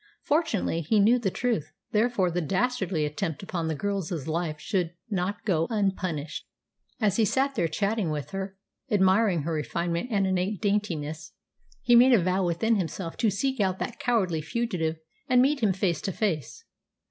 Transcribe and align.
Fortunately, 0.23 0.81
he 0.81 0.99
knew 0.99 1.19
the 1.19 1.29
truth, 1.29 1.73
therefore 1.91 2.31
that 2.31 2.47
dastardly 2.47 3.05
attempt 3.05 3.43
upon 3.43 3.67
the 3.67 3.75
girl's 3.75 4.11
life 4.25 4.59
should 4.59 4.95
not 5.11 5.45
go 5.45 5.67
unpunished. 5.69 6.47
As 6.99 7.17
he 7.17 7.23
sat 7.23 7.53
there 7.53 7.67
chatting 7.67 8.09
with 8.09 8.31
her, 8.31 8.57
admiring 8.89 9.43
her 9.43 9.53
refinement 9.53 10.09
and 10.11 10.25
innate 10.25 10.59
daintiness, 10.59 11.33
he 11.83 11.95
made 11.95 12.13
a 12.13 12.19
vow 12.19 12.43
within 12.43 12.77
himself 12.77 13.15
to 13.17 13.29
seek 13.29 13.59
out 13.59 13.77
that 13.77 13.99
cowardly 13.99 14.41
fugitive 14.41 14.97
and 15.29 15.39
meet 15.39 15.59
him 15.59 15.71
face 15.71 16.01
to 16.01 16.11
face. 16.11 16.65